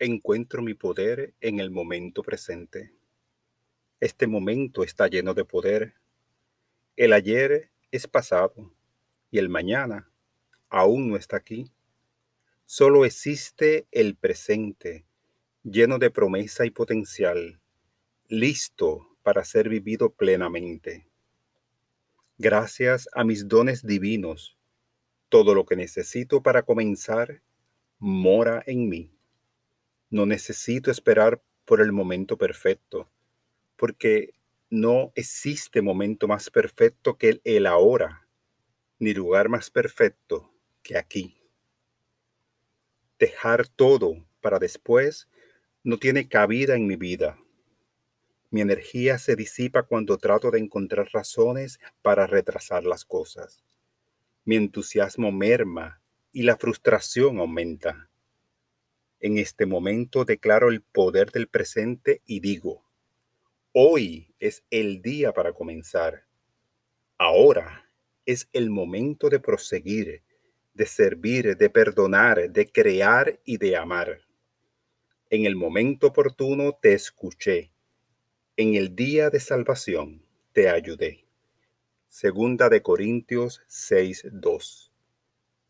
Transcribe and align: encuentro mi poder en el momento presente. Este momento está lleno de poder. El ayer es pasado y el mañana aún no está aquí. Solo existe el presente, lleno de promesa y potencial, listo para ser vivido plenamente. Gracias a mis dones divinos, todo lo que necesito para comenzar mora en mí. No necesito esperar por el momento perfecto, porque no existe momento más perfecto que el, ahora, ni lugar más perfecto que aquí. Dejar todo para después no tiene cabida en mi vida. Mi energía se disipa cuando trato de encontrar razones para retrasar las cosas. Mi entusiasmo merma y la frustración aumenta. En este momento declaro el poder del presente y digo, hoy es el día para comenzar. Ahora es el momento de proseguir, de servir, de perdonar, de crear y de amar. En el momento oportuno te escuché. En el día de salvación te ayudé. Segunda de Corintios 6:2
encuentro 0.00 0.62
mi 0.62 0.74
poder 0.74 1.34
en 1.40 1.60
el 1.60 1.70
momento 1.70 2.22
presente. 2.22 2.92
Este 4.00 4.26
momento 4.26 4.82
está 4.82 5.06
lleno 5.08 5.34
de 5.34 5.44
poder. 5.44 5.94
El 6.96 7.12
ayer 7.12 7.70
es 7.90 8.06
pasado 8.08 8.74
y 9.30 9.38
el 9.38 9.50
mañana 9.50 10.10
aún 10.70 11.08
no 11.08 11.16
está 11.16 11.36
aquí. 11.36 11.70
Solo 12.64 13.04
existe 13.04 13.86
el 13.90 14.16
presente, 14.16 15.04
lleno 15.62 15.98
de 15.98 16.10
promesa 16.10 16.64
y 16.64 16.70
potencial, 16.70 17.60
listo 18.26 19.18
para 19.22 19.44
ser 19.44 19.68
vivido 19.68 20.14
plenamente. 20.14 21.06
Gracias 22.38 23.06
a 23.12 23.22
mis 23.22 23.48
dones 23.48 23.84
divinos, 23.84 24.56
todo 25.28 25.54
lo 25.54 25.66
que 25.66 25.76
necesito 25.76 26.42
para 26.42 26.62
comenzar 26.62 27.42
mora 27.98 28.62
en 28.66 28.88
mí. 28.88 29.19
No 30.10 30.26
necesito 30.26 30.90
esperar 30.90 31.40
por 31.64 31.80
el 31.80 31.92
momento 31.92 32.36
perfecto, 32.36 33.08
porque 33.76 34.34
no 34.68 35.12
existe 35.14 35.82
momento 35.82 36.26
más 36.26 36.50
perfecto 36.50 37.16
que 37.16 37.40
el, 37.44 37.66
ahora, 37.66 38.26
ni 38.98 39.14
lugar 39.14 39.48
más 39.48 39.70
perfecto 39.70 40.52
que 40.82 40.98
aquí. 40.98 41.40
Dejar 43.20 43.68
todo 43.68 44.26
para 44.40 44.58
después 44.58 45.28
no 45.84 45.96
tiene 45.96 46.28
cabida 46.28 46.74
en 46.74 46.88
mi 46.88 46.96
vida. 46.96 47.38
Mi 48.50 48.60
energía 48.60 49.18
se 49.18 49.36
disipa 49.36 49.84
cuando 49.84 50.18
trato 50.18 50.50
de 50.50 50.58
encontrar 50.58 51.08
razones 51.12 51.78
para 52.02 52.26
retrasar 52.26 52.82
las 52.82 53.04
cosas. 53.04 53.64
Mi 54.44 54.56
entusiasmo 54.56 55.30
merma 55.30 56.02
y 56.32 56.42
la 56.42 56.56
frustración 56.56 57.38
aumenta. 57.38 58.09
En 59.22 59.36
este 59.36 59.66
momento 59.66 60.24
declaro 60.24 60.70
el 60.70 60.80
poder 60.80 61.30
del 61.30 61.46
presente 61.46 62.22
y 62.24 62.40
digo, 62.40 62.82
hoy 63.72 64.34
es 64.38 64.64
el 64.70 65.02
día 65.02 65.32
para 65.32 65.52
comenzar. 65.52 66.24
Ahora 67.18 67.90
es 68.24 68.48
el 68.54 68.70
momento 68.70 69.28
de 69.28 69.38
proseguir, 69.38 70.22
de 70.72 70.86
servir, 70.86 71.54
de 71.58 71.68
perdonar, 71.68 72.50
de 72.50 72.72
crear 72.72 73.38
y 73.44 73.58
de 73.58 73.76
amar. 73.76 74.22
En 75.28 75.44
el 75.44 75.54
momento 75.54 76.06
oportuno 76.06 76.78
te 76.80 76.94
escuché. 76.94 77.72
En 78.56 78.74
el 78.74 78.96
día 78.96 79.28
de 79.28 79.40
salvación 79.40 80.24
te 80.52 80.70
ayudé. 80.70 81.26
Segunda 82.08 82.70
de 82.70 82.80
Corintios 82.80 83.60
6:2 83.68 84.89